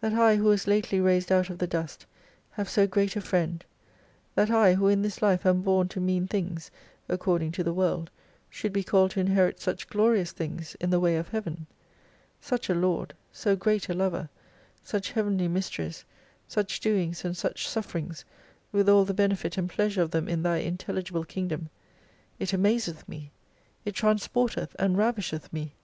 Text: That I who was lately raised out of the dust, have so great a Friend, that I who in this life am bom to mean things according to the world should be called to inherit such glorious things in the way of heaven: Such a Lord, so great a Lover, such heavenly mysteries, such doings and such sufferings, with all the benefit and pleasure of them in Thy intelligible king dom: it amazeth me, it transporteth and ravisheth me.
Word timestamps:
That 0.00 0.14
I 0.14 0.36
who 0.36 0.44
was 0.44 0.66
lately 0.66 0.98
raised 0.98 1.30
out 1.30 1.50
of 1.50 1.58
the 1.58 1.66
dust, 1.66 2.06
have 2.52 2.70
so 2.70 2.86
great 2.86 3.16
a 3.16 3.20
Friend, 3.20 3.62
that 4.34 4.50
I 4.50 4.72
who 4.72 4.88
in 4.88 5.02
this 5.02 5.20
life 5.20 5.44
am 5.44 5.60
bom 5.60 5.88
to 5.88 6.00
mean 6.00 6.26
things 6.26 6.70
according 7.06 7.52
to 7.52 7.62
the 7.62 7.74
world 7.74 8.10
should 8.48 8.72
be 8.72 8.82
called 8.82 9.10
to 9.10 9.20
inherit 9.20 9.60
such 9.60 9.90
glorious 9.90 10.32
things 10.32 10.74
in 10.76 10.88
the 10.88 10.98
way 10.98 11.18
of 11.18 11.28
heaven: 11.28 11.66
Such 12.40 12.70
a 12.70 12.74
Lord, 12.74 13.12
so 13.30 13.56
great 13.56 13.90
a 13.90 13.92
Lover, 13.94 14.30
such 14.82 15.10
heavenly 15.10 15.48
mysteries, 15.48 16.06
such 16.46 16.80
doings 16.80 17.22
and 17.22 17.36
such 17.36 17.68
sufferings, 17.68 18.24
with 18.72 18.88
all 18.88 19.04
the 19.04 19.12
benefit 19.12 19.58
and 19.58 19.68
pleasure 19.68 20.00
of 20.00 20.12
them 20.12 20.28
in 20.30 20.42
Thy 20.44 20.60
intelligible 20.60 21.24
king 21.24 21.48
dom: 21.48 21.68
it 22.38 22.54
amazeth 22.54 23.06
me, 23.06 23.32
it 23.84 23.94
transporteth 23.94 24.74
and 24.78 24.96
ravisheth 24.96 25.52
me. 25.52 25.74